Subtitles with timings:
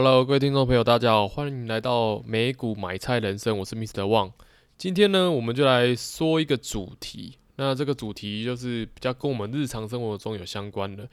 [0.00, 4.02] Hello，各位听众朋友，大家好，欢迎来到美股买菜人生，我是 Mr.
[4.02, 4.30] Wang。
[4.76, 7.36] 今天呢，我们就来说一个主题。
[7.56, 11.10] 那这个主题就是比较跟我们日常生活中有相关的。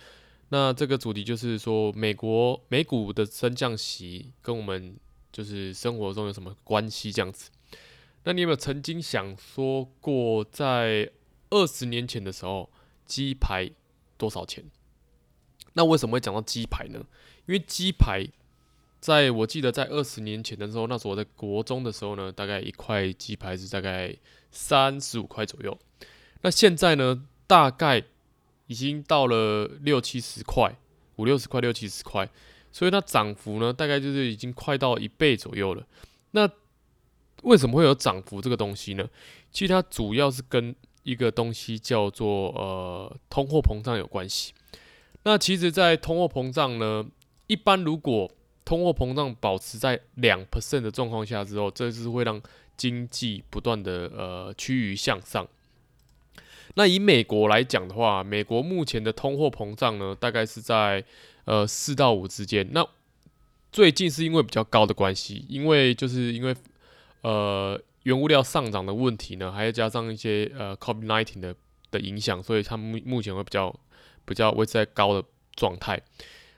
[0.50, 4.96] 那这个主题就是说，美国美股的升降息跟我们
[5.32, 7.12] 就是生活中有什么关系？
[7.12, 7.50] 这样子。
[8.26, 11.10] 那你有没有曾经想说过，在
[11.50, 12.70] 二十年前的时候，
[13.08, 13.68] 鸡排
[14.16, 14.64] 多少钱？
[15.74, 17.04] 那为什么会讲到鸡排呢？
[17.48, 18.28] 因为鸡排。
[19.06, 24.12] 在我记得，在二十年前的时候，那时候我在国中的时候呢，大概一块鸡排是大概
[24.50, 25.78] 三十五块左右。
[26.42, 28.04] 那现在呢，大概
[28.66, 30.76] 已经到了六七十块，
[31.18, 32.28] 五六十块，六七十块。
[32.72, 35.86] 所以它涨幅呢，大概就是已经快到一倍左右了。
[36.32, 36.50] 那
[37.44, 39.08] 为什么会有涨幅这个东西呢？
[39.52, 44.52] 其实它主要是跟一个东西叫做呃通货膨胀有关系。
[45.22, 47.06] 那其实，在通货膨胀呢，
[47.46, 48.32] 一般如果
[48.66, 52.42] 通货膨胀保持在两 percent 的状况下之后，这是会让
[52.76, 55.48] 经济不断的呃趋于向上。
[56.74, 61.06] 那以美国来讲的话，美国目前的通货膨胀呢，大概是在
[61.46, 62.68] 呃四到五之间。
[62.72, 62.86] 那
[63.72, 66.56] 最近是因为比较高的关系，因为就是因为
[67.22, 71.56] 呃原物料上涨的问题呢，还要加上一些呃 COVID-19 的
[71.92, 73.74] 的影响，所以他们目目前会比较
[74.26, 76.02] 比较维持在高的状态。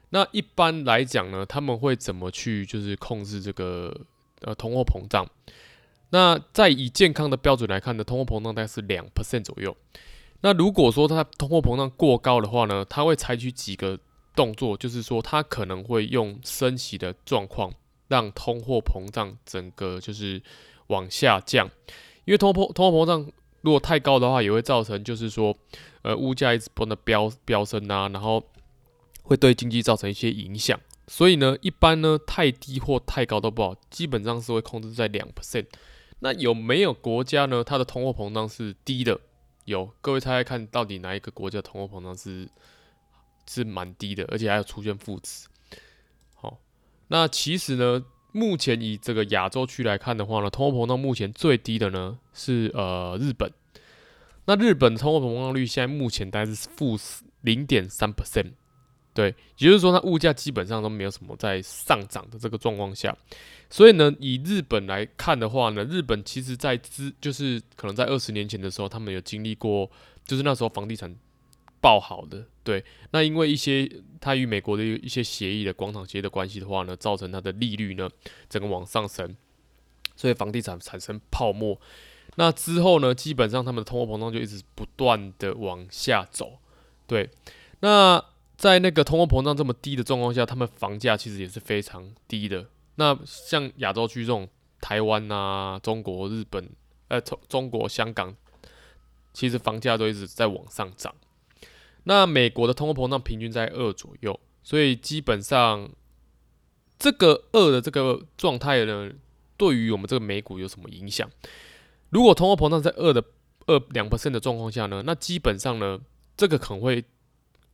[0.10, 3.94] 那一般来讲呢，他们会怎么去就是控制这个
[4.42, 5.28] 呃通货膨胀？
[6.12, 9.76] 那在以健康的标准来看呢，通货膨胀大概是两 percent 左右。
[10.40, 14.00] 那如果说它通货膨胀过高的话呢，它会采取几个
[14.34, 17.74] 动作，就是说它可能会用升息的状况
[18.08, 20.42] 让通货膨胀整个就是
[20.88, 21.70] 往下降。
[22.24, 25.54] 因为通货通货膨胀如果太高的话，也会造成就是说
[26.04, 28.42] 呃物价一直不断的飙飙升啊，然后。
[29.28, 35.66] 会对经济造成一些影响，所以呢，一般呢太低或太高都不好，基本上是会控制在两 percent。
[36.20, 37.62] 那有没有国家呢？
[37.62, 39.20] 它的通货膨胀是低的？
[39.66, 42.48] 有，各位猜猜看到底哪一个国家通货膨胀是
[43.46, 45.48] 是蛮低的，而且还有出现负值？
[46.34, 46.60] 好，
[47.10, 53.52] 那其实呢，目前以这个亚洲区来看的话呢，通货膨胀目前最低的呢是呃日本。
[54.46, 56.98] 那日本通货膨胀率现在目前大概是负
[57.42, 58.54] 零点三 percent。
[59.18, 63.18] 对，也就是说，它物价基本上都没有什么在上涨的这个状况下，
[63.68, 69.90] 所以呢，以日本来看的话呢，日本其实在之就是可能在二十年前的时候，他们有经历过，
[70.24, 71.16] 就是那时候房地产
[71.82, 73.92] 爆好的，对，那因为一些
[74.22, 78.08] 它与美国的一些协议的广场协议的关系的话呢，造成它的利率呢
[78.48, 79.36] 整个往上升，
[80.16, 81.82] 所以房地产产生泡沫，
[82.36, 86.60] 那之后呢，基本上他们的通货膨胀就一直不断的往下走，
[87.08, 87.32] 对，
[87.80, 88.24] 那。
[88.58, 92.66] 在那个通货膨胀这么低的状况下，他们房价其实也是非常低的。
[92.96, 94.50] 那像亚洲区这种
[94.82, 96.68] 台湾啊、中国、日本、
[97.08, 98.36] 呃、中中国、香港，
[99.32, 101.14] 其实房价都一直在往上涨。
[102.06, 105.88] 那美国的通货膨胀平均在二左右，所以基本上
[106.98, 109.12] 这个二的这个状态呢，
[109.56, 111.30] 对于我们这个美股有什么影响？
[112.10, 113.24] 如果通货膨胀在二的
[113.68, 116.00] 二两 percent 的状况下呢，那基本上呢，
[116.36, 117.06] 这个可能会。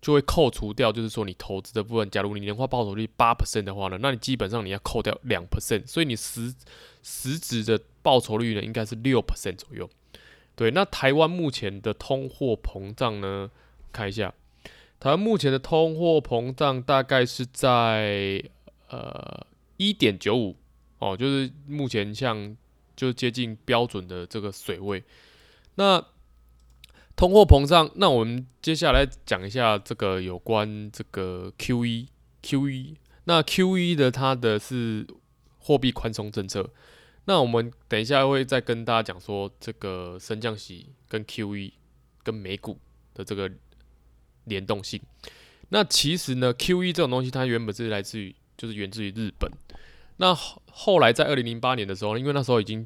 [0.03, 2.09] 就会扣除掉，就是说你投资的部分。
[2.09, 6.53] 假如你年化报酬率八 percent 的话呢，那你基本上你要扣掉两 percent，所以你实
[7.01, 9.89] 实质的报酬率呢应该是六 percent 左右。
[10.57, 13.49] 对，那台湾目前的通货膨胀呢，
[13.93, 14.33] 看一下，
[14.99, 18.43] 台湾目前的通货膨胀大概是在
[18.89, 19.47] 呃
[19.77, 20.57] 一点九五
[20.99, 22.57] 哦，就是目前像
[22.93, 25.01] 就接近标准的这个水位。
[25.75, 26.05] 那
[27.15, 35.05] 通货膨胀，那我们接下来讲一下这个有关这个 QE，QE，那 QE 的它的是
[35.59, 36.69] 货币宽松政策。
[37.25, 41.71] 那我们等一下会再跟大家讲说这个升降息跟 QE
[42.23, 42.77] 跟美股
[43.13, 43.49] 的这个
[44.45, 44.99] 联动性。
[45.69, 49.49] 那其实呢，QE 这种东西它原本是来自于就是源自于日本。
[50.17, 52.85] 那后来在二零零八年的时候，因为那时候已经。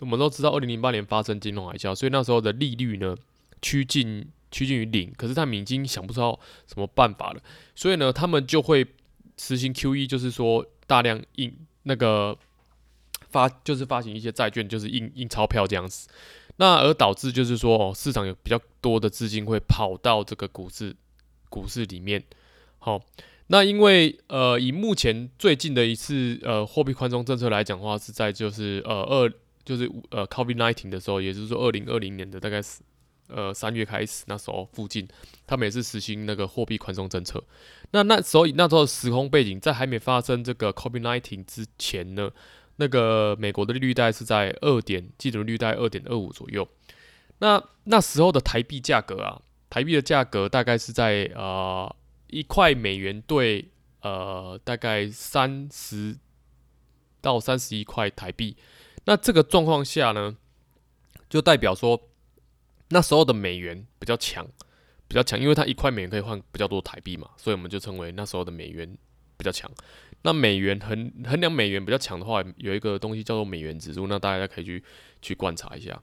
[0.00, 3.16] 我们都知道，二零零八年发生金融海啸，所以那时候的利率呢
[3.62, 5.12] 趋近趋近于零。
[5.16, 6.20] 可是他们已经想不出
[6.66, 7.40] 什么办法了，
[7.76, 8.84] 所以呢，他们就会
[9.38, 12.36] 实行 QE，就是说大量印那个
[13.30, 16.08] 发，就是发行一些债券，就是印印钞票这样子。
[16.56, 20.94] 那而导致就是说，哦，市场有比较多的资金会跑到这个股市
[21.48, 22.22] 股市里面。
[22.80, 23.00] 好，
[23.46, 29.32] 那因为呃，以目前最近的一次呃货币宽松政策来讲的话，是在就是呃二。
[29.64, 32.82] 就是呃，COVID-19 的时候，也就是说，二零二零年的大概是
[33.28, 35.08] 呃三月开始那时候附近，
[35.46, 37.42] 他们也是实行那个货币宽松政策。
[37.92, 42.30] 那那时候那时候时空背景，在还没发生这个 COVID-19 之前呢，
[42.76, 46.68] 那个美国的利率带是在二点基准利率带二点二五左右。
[47.38, 49.40] 那那时候的台币价格啊，
[49.70, 51.94] 台币的价格大概是在呃
[52.28, 53.66] 一块美元兑
[54.02, 56.16] 呃大概三十
[57.22, 58.56] 到三十一块台币。
[59.04, 60.36] 那这个状况下呢，
[61.28, 62.08] 就代表说
[62.88, 64.46] 那时候的美元比较强，
[65.06, 68.96] 比较强，因为它一块美元可以换比较多台币嘛，所以我们就称为那时候的美元
[69.36, 69.70] 比较强。
[70.22, 74.82] 那美元衡衡量美元比较强的话，有一个东西叫做美元指数，那大家可以去
[75.20, 76.02] 去观察一下。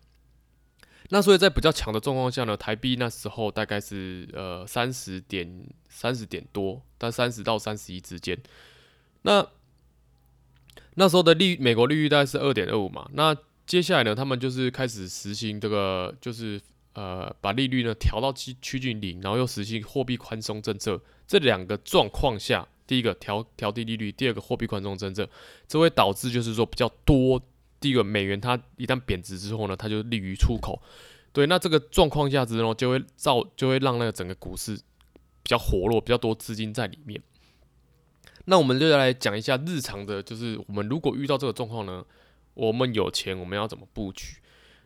[1.09, 8.37] 那所以在比较强的状况下呢，台币那时候大概是呃三十点三十点多，但三十到三十一之间。
[9.23, 9.45] 那
[11.01, 16.61] 那时候的利美国利率大概是二点二五嘛，那接下来呢，他们就是开始实行这个，就是
[16.93, 21.01] 呃把利率呢调到趋趋近零，然后又实行货币宽松政策。
[21.25, 25.27] 这两个状况下，第一个调调低利率，第二个货币宽松政策，
[25.67, 27.41] 这会导致就是说比较多。
[27.79, 30.79] 第一个美元它一旦贬值之后呢，它就利于出口。
[31.33, 37.19] 对，那这个状况下之后就会造就会让那个整个股市比较活络，比较多资金在里面。
[38.45, 42.03] 那我们就来讲一下日常的，就是我们如果遇到这个状况呢，
[42.53, 44.37] 我们有钱，我们要怎么布局？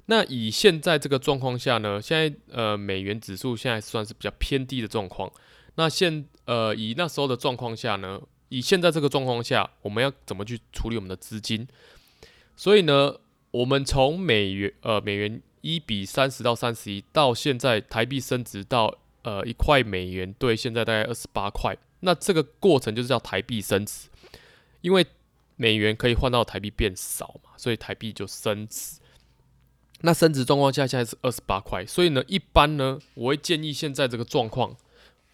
[0.07, 5.31] 那以现在这个状况下呢，现在呃美元指数现在算是比较偏低的状况。
[5.75, 11.67] 那现呃以那时候的状况下呢，以现在这个状况下，我们要怎么去处理我们的资金？
[12.55, 13.15] 所以呢，
[13.51, 18.93] 我们从美元呃美元一比三十到三十一，到现在台币升值到
[19.23, 21.75] 呃一块美元兑现在大概二十八块。
[22.05, 24.07] 那这个过程就是叫台币升值，
[24.81, 25.03] 因为
[25.55, 28.99] 美元可以换到台币变少嘛，所以台币就升值。
[30.01, 34.75] 那升值状况下现在是二十八块，所以呢，一般呢，我会建议现在这个状况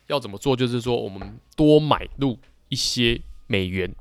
[0.07, 2.39] 要怎么做，就是说我们多买入
[2.69, 3.93] 一些美元。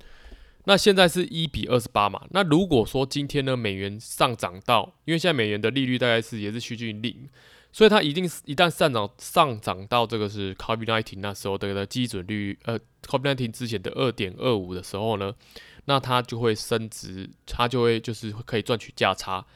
[0.67, 7.29] 那现在是一比二十八嘛，那如果说今天呢，美元上涨到，因为现在美元的利率大概是也是趋近零。
[7.73, 15.33] 所以它一定是一旦上涨上涨到这个是 COVID nineteen 那时候的的基准率，呃 COVID nineteen 之前的二点二五的时候呢，
[15.85, 19.47] 那它就会升值，它就会就是可以赚取价差。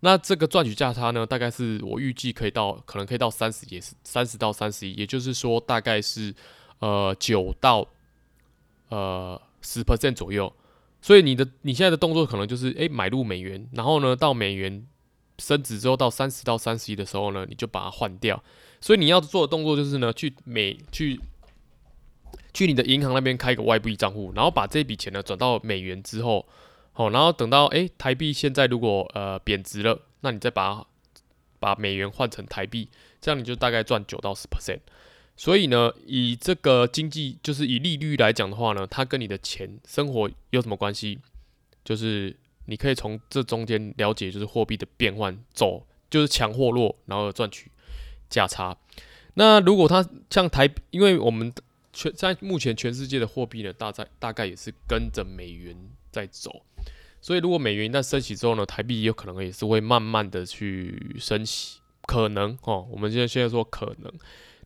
[0.00, 6.34] 那这个赚取价差呢，大概是我预计可以到可能可以到三十，也是三十到三十一，也就是说大概是
[6.80, 7.88] 呃九到
[8.90, 10.52] 呃十 percent 左右。
[11.00, 14.86] 所以你的你现在的动作可能就是诶、买入美元，然后呢到美元。
[15.42, 18.42] 升值之后到三十到三十一的时候呢，你就把它换掉。
[18.80, 21.20] 所以你要做的动作就是呢，去美去
[22.54, 26.46] 去你的银行那边开一个外币账户，然后把这笔钱呢转到美元之后，
[26.92, 30.86] 好，然后等到诶、台币现在如果呃贬值了，那你再把
[31.58, 32.88] 把美元换成台币，
[33.20, 34.80] 这样你就大概赚九到十 percent。
[35.36, 41.18] 所以呢，以这个经济就是以利率来讲的话呢，它跟你的钱生活有什么关系？
[41.84, 42.36] 就是。
[42.66, 47.70] 你可以从这中间了解，就是货币的变换走，就是强或弱，然后赚取
[48.30, 48.76] 价差。
[49.34, 51.52] 那如果它像台，因为我们
[51.92, 55.76] 全在目前全世界的货币呢，大概大概也是跟着美元
[56.10, 56.62] 在走，
[57.20, 62.86] 所以如果美元一旦升息之后呢，台币也有可能也是会慢慢的去升息，可能哦。
[62.90, 64.12] 我们现在现在说可能。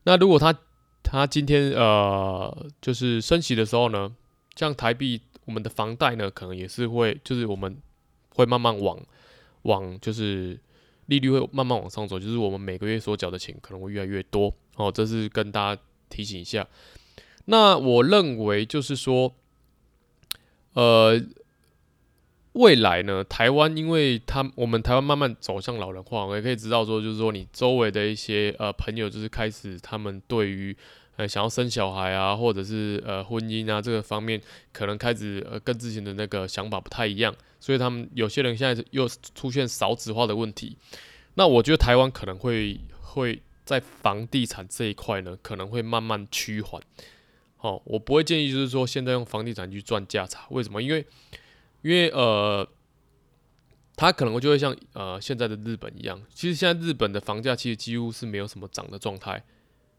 [0.03, 0.55] 那如果它
[1.03, 4.15] 它今天呃就是升息的时候呢，
[4.55, 7.81] 像台币，我们的房贷呢，可能也是会就是我们。
[8.37, 8.99] 会慢慢往
[9.63, 10.59] 往就是
[11.07, 14.93] 利率会慢慢往上走，就是我们每个月所缴的钱可能会越来越多哦。
[14.93, 16.69] 这是跟大家提醒一下。
[17.47, 19.35] 那我认为就是说，
[20.75, 21.21] 呃，
[22.53, 30.77] 未来呢，台湾因为他我们台湾慢慢走向老人化，我也可以知道说，就是说你周围的一些呃朋友，就是开始他们对于。
[31.17, 34.39] 呃，想要生小孩啊，或者是呃婚姻啊这个方面，
[34.71, 40.77] 可能开始呃跟之前的那个想法不太一样，所以他们有些人现在又出现少子化的问题。
[41.35, 46.83] 那我觉得台湾可能会会在房地产这一块呢，可能会慢慢趋缓。
[47.57, 50.83] 好，我不会建议就是说现在用房地产去赚价差，为什么？
[50.83, 51.07] 因为
[51.81, 52.69] 因为呃，
[53.97, 59.43] 它可能就会像呃现在的日本一样，其实现在日本的房价其实几乎是没有什么涨的状态。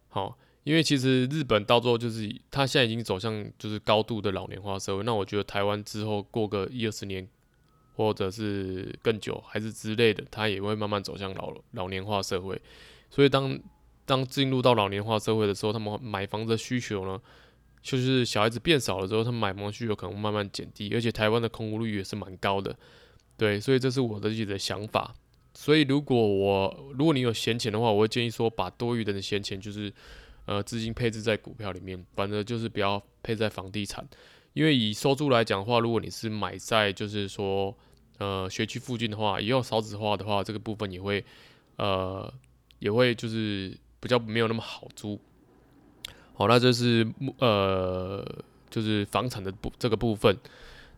[0.09, 0.38] 好。
[0.67, 5.03] 因为其实日本到最后就是，它现在已经走向就是高度的老年化社会。
[5.03, 7.25] 那我觉得台湾之后过个一二十年，
[7.95, 12.62] 或者是更久，还是之类的，它也会慢慢走向老老年化社会。
[13.09, 13.57] 所以当
[14.03, 17.17] 当进入到老年化社会的时候，他们买房子的需求呢，
[17.81, 20.93] 就是小孩子变少了之后，他们买房需求可能慢慢减低。
[20.93, 22.77] 而且台湾的空屋率也是蛮高的，
[23.38, 25.15] 对，所以这是我的自己的想法。
[25.53, 29.89] 所以如果我如果你有闲钱的话，我会建议说把多余的闲钱就是
[30.48, 34.04] 呃资金配置在股票里面，反正就是不要配在房地产，
[34.54, 37.77] 因为以收租来讲的话，如果你是买在就是说
[38.18, 41.24] 呃学区附近的话，也有少子化的话，这个部分也会
[41.75, 42.34] 呃
[42.80, 45.20] 也会就是比较没有那么好租。
[46.34, 47.06] 好，那就是
[47.39, 48.25] 呃
[48.70, 50.36] 就是房产的部这个部分。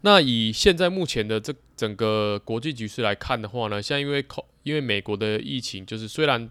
[0.01, 6.50] 那以现在目前的这整个国际局势来看的话呢，像因为口因为美国的疫情，就是虽然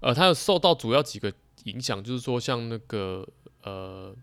[0.00, 1.30] 呃它有受到主要几个
[1.64, 3.26] 影响，就是说像那个
[3.62, 4.14] 呃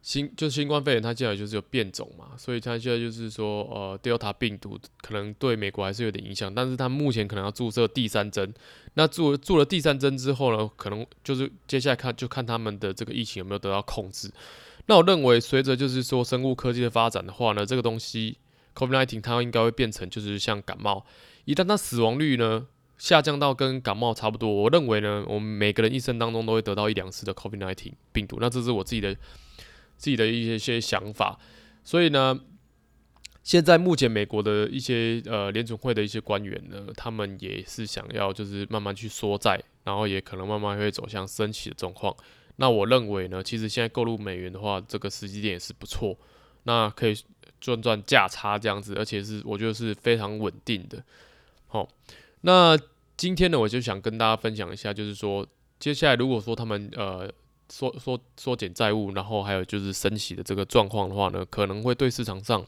[0.00, 8.52] 新就是新冠肺炎，它现在就是有变种嘛，所以它现在就是说呃 Delta 病毒可能对美国还是有点影响，但是它目前可能要注射第三针，
[8.94, 14.30] 那注注了第三针之后呢，可能就是接下来看就看他们的这个疫情有没有得到控制。
[14.86, 18.36] 那我认为，随着就是说生物科技的发展的话呢，这个东西
[18.74, 21.06] COVID-19 它应该会变成就是像感冒，
[21.44, 22.66] 一旦它死亡率呢
[23.02, 28.38] 下降到跟感冒差不多，我认为呢，我们每个人一生当中都会得到一两次的 COVID-19 病毒。
[28.40, 29.12] 那这是我自己的
[29.96, 31.36] 自己的一些些想法。
[31.82, 32.38] 所以呢，
[33.42, 42.14] 现在目前美国的一些呃联准会的一些官员呢，他们也是想要就是慢慢去缩债，然后也可能慢慢会走向升息的状况。
[42.54, 46.16] 那我认为呢，其实现在购入美元的话，这个时机点也是不错，
[46.62, 47.16] 那可以
[47.60, 51.02] 赚赚价差这样子，而且是我觉得是非常稳定的。
[51.66, 51.88] 好，
[52.42, 52.78] 那
[53.16, 55.46] 今天呢，我就想跟大家分享一下，就是说
[55.78, 57.30] 接下来如果说他们呃
[57.68, 62.66] 缩缩缩减债务，然后还有就是升息的这个状况的话呢，可能会对市场上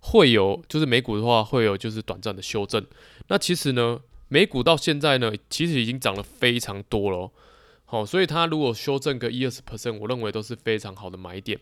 [0.00, 2.84] 会有就是美股的话会有就是短暂的修正。
[3.28, 7.18] 那其实呢，美股到现在呢，其实已经涨了非常多了。
[7.18, 7.30] 哦
[7.86, 11.60] 好，所以它如果修正个一二十 percent，我认为都是非常好的买点。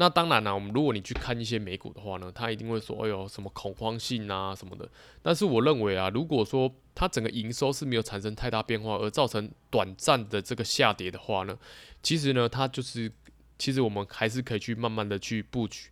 [0.00, 4.88] 那当然啦，我们如果你去看一些美股的话呢，它一定会说，哎呦，什么恐慌性啊什么的。
[5.20, 11.58] 但是我认为啊，如果说它整个营收是没有产生太大变化，而造成短暂的这个下跌的话呢，
[12.00, 13.10] 其实呢，它就是，
[13.58, 15.88] 其实我们还是可以去慢慢的去布局。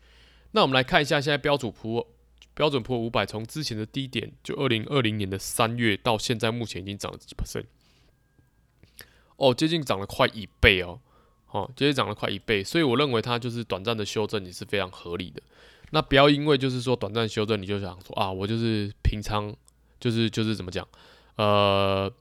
[0.52, 2.06] 那我们来看一下，现在标准普
[2.54, 7.64] 标准普五百从之前的低点，就二零二零年的三月到现在，目前已经涨了几 percent。
[9.34, 11.00] 哦，接近涨了快一倍哦，
[11.56, 15.40] 哦，接近涨了快一倍，所以我认为它就是短暂的修正也是非常合理的。
[15.90, 19.54] 那不要因为就是说短暂修正，你就想说啊，我就是平仓，
[19.98, 20.86] 就是就是怎么讲，
[21.36, 22.12] 呃，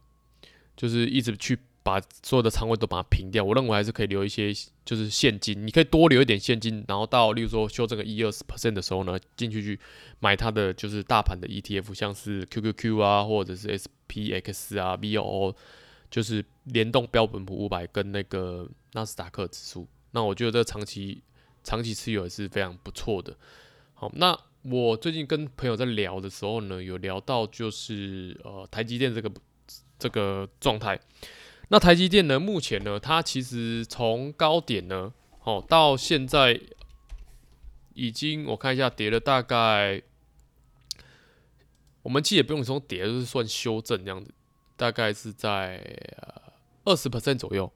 [0.77, 3.43] 就是一直去把所有的仓位都把它平掉。
[3.43, 4.53] 我认为还是可以留一些
[4.85, 9.79] 就是现金，你可以多留一点现金，然后到例如说修正个一二十 percent 的时候呢，进去去
[10.19, 15.55] 买它的就是大盘的 ETF，像是 QQQ 啊，或者是 SPX 啊，VOO。
[16.09, 21.21] 就是联动标本普五百跟那个纳斯达克指数，那我觉得这长期
[21.63, 23.35] 长期持有也是非常不错的。
[23.93, 29.31] 好，那我最近跟朋友在聊的时候呢，有聊到就是呃台积电这个
[29.99, 30.99] 这个状态。
[31.69, 36.61] 那台积电呢，目前呢，它其实从高点呢，好到现在
[37.93, 40.01] 已经我看一下跌了大概，
[42.03, 44.31] 我们其实也不用说跌，就是算修正这样子。
[44.77, 45.81] 大概是在
[46.83, 47.71] 二十 percent 左右，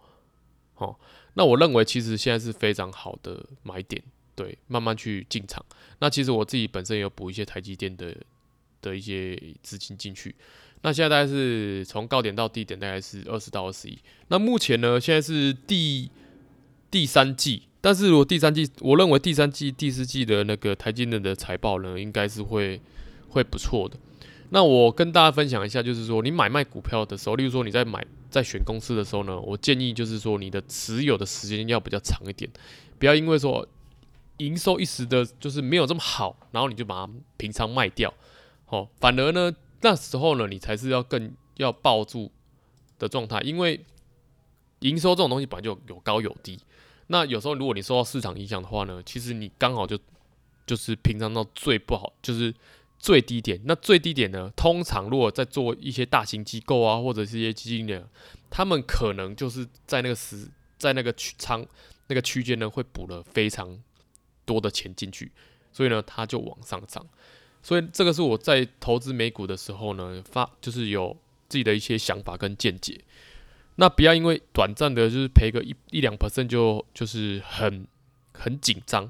[0.76, 0.96] 哦，
[1.34, 4.02] 那我认为其实现在是非常好的买点，
[4.36, 5.66] 对，慢慢去进场。
[6.00, 8.16] 那其实我自己本身也有补一些台积电的
[8.82, 10.36] 的一些资金进去。
[10.82, 14.00] 那现在大概是从高点到低点大概是二十到二十一。
[14.30, 16.10] 那目前呢，现在是第
[16.90, 22.80] 第三季，但是如果第三季，我认为第三季、第四季的那个台积电的财报呢，应该是会
[23.28, 23.98] 会不错的。
[24.52, 32.50] 那我跟大家分享一下，就是说你买卖股票的时候，例如说你在买在选公司的时候呢，我建议就是说你的持有的时间要比较长一点，
[32.98, 33.68] 不要因为说
[34.38, 38.12] 营收一时的就是没有这么好，然后你就把它平仓卖掉，
[38.70, 42.32] 哦，反而呢那时候呢你才是要更要抱住
[42.98, 43.86] 的状态，因为
[44.80, 46.60] 营收这种东西本来就有高有低，
[47.06, 50.00] 那有时候如果你受到市场影响的话呢，其实你刚好就
[50.66, 52.52] 就是平仓到最不好就是。
[53.00, 54.52] 最低点，那最低点呢？
[54.58, 58.08] 通常如果在做一些大型机构啊，或者是一些基金的，
[58.50, 61.66] 他们可能就是在那个时，在那个区仓
[62.08, 63.82] 那个区间呢，会补了非常
[64.44, 65.32] 多的钱进去，
[65.72, 67.06] 所以呢，它就往上涨。
[67.64, 71.16] 所以这个是我在投资美股的时候呢，发就是有
[71.48, 73.00] 自己的一些想法跟见解。
[73.76, 77.88] 那不要因为短暂的，就是赔个一一两 percent 就就是很
[78.34, 79.10] 很紧张。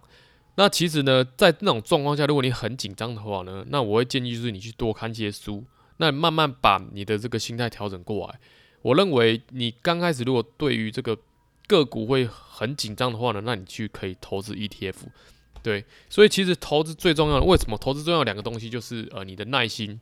[0.59, 5.63] 那其实呢，在那种状况下，如果你很紧张的话呢，那我会建议就是你去多看些书，
[5.95, 8.37] 那慢慢把你的这个心态调整过来。
[8.81, 11.17] 我认为你刚开始如果对于这个
[11.65, 14.95] 个股会很紧张的话呢，那你去可以投资 ETF。
[15.63, 20.01] 对，所以其实投资最重要的，为什么投资重要两个东西就是呃你的耐心，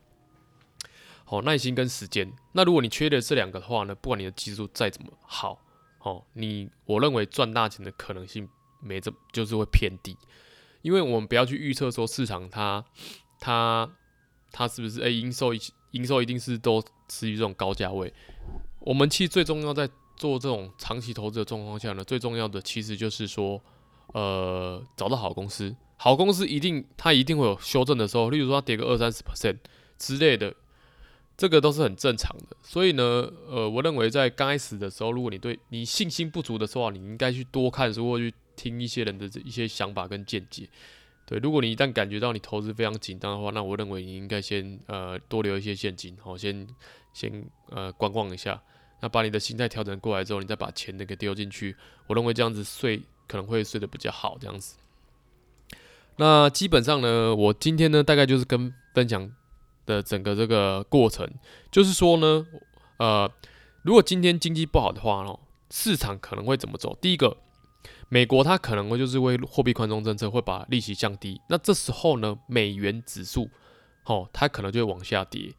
[1.24, 2.34] 好，耐心跟时间。
[2.54, 5.60] 那如果你缺的这两个的话呢，不管你的技术再怎么好，
[6.00, 8.50] 好，你我认为赚大钱的可能性
[8.82, 10.18] 没这么就是会偏低，
[10.82, 12.84] 因为我们不要去预测说市场它
[13.40, 13.90] 它
[14.52, 15.52] 它是不是诶营收
[15.92, 18.14] 营收一定是都持于这种高价位。
[18.80, 23.62] 我们其实最重要在做这种长期投资的状况下呢，最重要的其实就是说，
[24.14, 29.58] 呃，找到好公司，好公司一定它一定会有修正的时候，例如说它跌个二三十 percent
[29.98, 30.54] 之类的。
[31.40, 33.04] 这个都是很正常的，所以呢，
[33.48, 40.68] 呃，我认为在刚开始的时候，如果你对你信心不足的时候，你应该去多看书或去听一些人的一些想法跟见解。
[41.26, 46.68] 对，如果你一旦感觉到你投资非常紧张的话，那我认为你应该先呃多留一些现金，好，先
[47.14, 48.62] 先呃观望一下。
[49.00, 54.76] 那把你的心态调整过来之后，你再把钱那个丢进去，我认为这样子睡可能会睡得比较好，这样子。
[56.18, 59.32] 那基本上呢，我今天呢大概就是跟分享。
[59.88, 61.26] 的整个这个过程，
[61.72, 62.46] 就是说呢，
[62.98, 63.32] 呃，
[63.84, 65.40] 如果今天经济不好的话哦，
[65.72, 66.94] 市场可能会怎么走？
[67.00, 67.38] 第一个，
[68.10, 73.50] 美国它可能会就是为货币宽松政策会把利息降低，那这时候呢，美元指数，
[74.06, 75.54] 哦，它可能就会往下跌，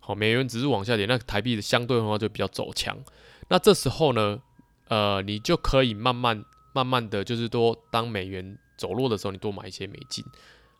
[0.00, 2.98] 好，美元指数往下跌，那台币的相对的话就比较走强，
[3.48, 4.40] 那这时候呢，
[4.88, 10.24] 呃，你就可以慢慢慢慢的就是多当美元走弱的时候，你多买一些美金，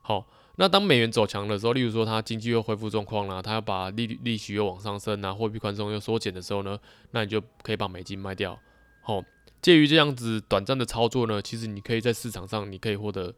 [0.00, 0.26] 好。
[0.56, 6.78] 那当美元走强的时候，例如说它经济又恢复状况了，它要把利率利息又往上升啊，货币宽松又缩减的时候呢，
[7.12, 8.56] 那你就可以把美金卖掉。
[9.00, 9.22] 好，
[9.62, 13.32] 介于这样子短暂的操作呢，其实你可以在市场上你可以获得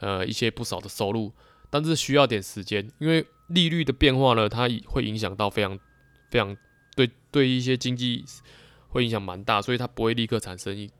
[0.00, 1.32] 呃一些不少的收入，
[1.70, 5.78] 但是需要点时间，因为利率的变化呢，它会影响到非常
[6.30, 6.56] 非常
[6.96, 8.24] 对对一些经济
[8.88, 10.90] 会影响蛮大，所以它不会立刻产生一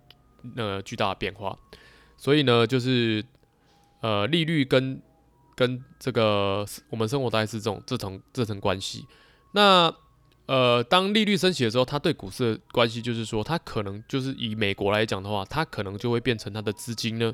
[0.56, 1.58] 呃巨大的变化。
[2.16, 3.24] 所以呢，就是
[4.00, 5.02] 呃利率跟
[5.56, 9.04] 跟这个我们生活大概是这种这层这层关系。
[9.52, 9.92] 那
[10.48, 17.30] 呃，当利率升起的时候，它对股市的关系就是说，它可能就是以美国来讲的话，它可能就会变成它的资金呢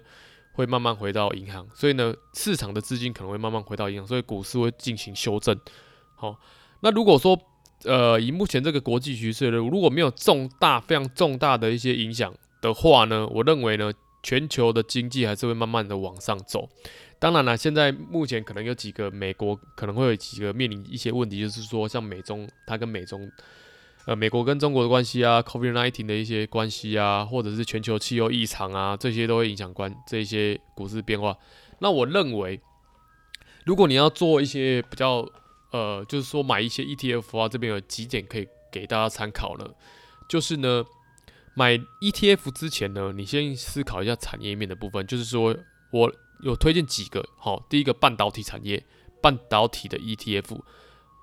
[0.52, 5.56] 会慢慢回到银行，所以呢，市场的资金可能会慢慢回到银行，所以股市会进行修正。
[6.16, 6.36] 好，
[6.80, 7.38] 那如果说
[7.84, 13.92] 呃，以目前这个国际局势，如果没有重大非常重大的一些影响的话呢，我认为呢，
[14.24, 16.68] 全球的经济还是会慢慢的往上走。
[17.24, 23.32] 当然了，现在目前可能有几个美国可能会有几个面临一些问题，就是说像美中，它跟美中，
[24.04, 31.34] 呃，美国跟中国的关系啊，COVID-19 的一些关系啊，或者是全球气候异常啊，这些都会影响关这些股市变化。
[31.78, 32.60] 那我认为，
[33.64, 35.26] 如果你要做一些比较，
[35.70, 39.66] 呃，就是说买一些 ETF 啊，这边有几点可以给大家参考呢，
[40.28, 40.84] 就是呢，
[41.54, 45.56] 买 ETF 之前呢，你先思考一下产业面的部分，就是说
[45.90, 46.12] 我。
[46.42, 48.84] 有推荐几个，好，第一个半导体产业，
[49.22, 50.60] 半导体的 ETF，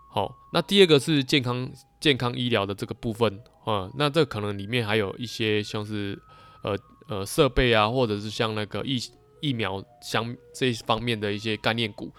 [0.10, 6.20] 好，那第二个是健康健康医疗的这个部分，啊，那这可能里面还有一些像是
[6.64, 9.00] 呃呃设备啊，或者是像那个疫
[9.42, 12.12] 疫苗相这方面的一些概念股。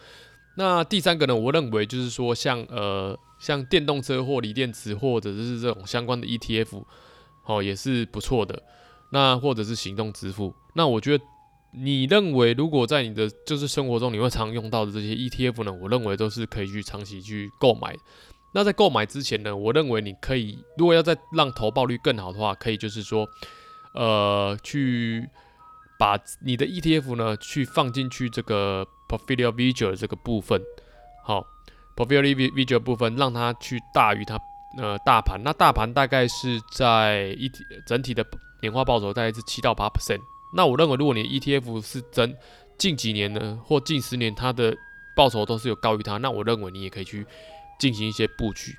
[0.57, 6.85] 那第三个呢，我认为就是说像呃像电动车或锂电池或者是这种相关的 ETF，
[7.47, 8.63] 哦也是不错的。
[9.11, 11.25] 那或者是行动支付，那我觉得。
[11.75, 15.73] 你认为，如果在你的就是生活中你会常用到的这些 ETF 呢？
[15.73, 17.97] 我认为都是可以去长期去购买。
[18.55, 23.27] 那在购买之前呢，我认为你可以，如果要再让投报率更好的话，可以就是说，
[23.95, 25.27] 呃，去
[25.99, 30.61] 把你的 ETF 呢去放进去这个 Portfolio Visual 这个部分，
[31.25, 31.47] 好
[31.97, 34.39] ，Portfolio Visual 部分让它去大于它
[34.77, 35.41] 呃大盘。
[35.43, 37.51] 那大盘大概是在一
[37.87, 38.23] 整体的
[38.61, 40.21] 年化报酬大概是七到八 percent。
[40.55, 42.37] 那我认为，如果你 ETF 是真
[42.79, 44.77] 近几年呢，或近十年，它的
[45.15, 47.27] 报酬都是有高于它，那我认为你也可以去
[47.79, 48.77] 进行一些布局。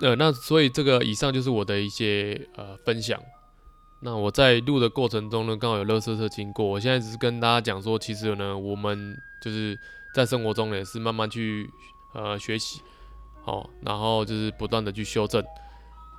[0.00, 3.20] 呃，那所以这个以上就是我的一些呃分享。
[4.00, 9.76] 那我在录的过程中呢，刚好有乐色车经过，我现在只是跟大家讲说，其实呢，我们就是
[10.14, 11.68] 在生活中也是慢慢去
[12.14, 12.80] 呃学习，
[13.44, 15.44] 哦，然后就是不断的去修正。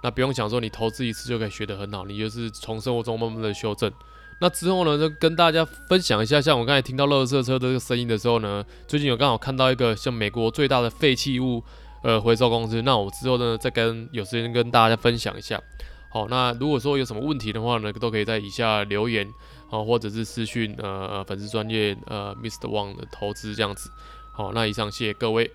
[0.01, 3.91] 那不用想说你投资一次就可以学得很好，你就是从生活中慢慢的修正。
[4.41, 11.61] 那之后呢，就跟大家分享一下，像我刚才听到垃圾车的这个声音的时候呢，最近有刚好看到一个像美国最大的废弃物
[12.03, 15.61] 呃回收公司，那我之后呢再跟有时间跟大家分享一下。
[16.09, 19.29] 好，那如果说有什么问题的话呢，都可以在以下留言，
[19.69, 22.69] 好，或者是私讯呃粉丝专业呃 Mr.
[22.69, 23.91] Wang 的投资这样子。
[24.31, 25.51] 好，那以上谢谢各位。